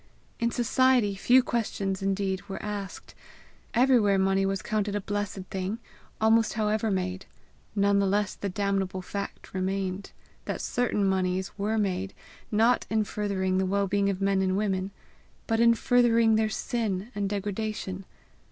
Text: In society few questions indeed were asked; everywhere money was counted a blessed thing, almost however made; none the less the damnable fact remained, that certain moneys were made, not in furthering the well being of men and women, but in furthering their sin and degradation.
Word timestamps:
In 0.39 0.49
society 0.49 1.13
few 1.13 1.43
questions 1.43 2.01
indeed 2.01 2.49
were 2.49 2.59
asked; 2.63 3.13
everywhere 3.75 4.17
money 4.17 4.47
was 4.47 4.63
counted 4.63 4.95
a 4.95 4.99
blessed 5.01 5.43
thing, 5.51 5.77
almost 6.19 6.53
however 6.53 6.89
made; 6.89 7.27
none 7.75 7.99
the 7.99 8.07
less 8.07 8.33
the 8.33 8.49
damnable 8.49 9.03
fact 9.03 9.53
remained, 9.53 10.11
that 10.45 10.59
certain 10.59 11.05
moneys 11.05 11.51
were 11.55 11.77
made, 11.77 12.15
not 12.51 12.87
in 12.89 13.03
furthering 13.03 13.59
the 13.59 13.65
well 13.67 13.85
being 13.85 14.09
of 14.09 14.21
men 14.21 14.41
and 14.41 14.57
women, 14.57 14.89
but 15.45 15.59
in 15.59 15.75
furthering 15.75 16.33
their 16.33 16.49
sin 16.49 17.11
and 17.13 17.29
degradation. 17.29 18.03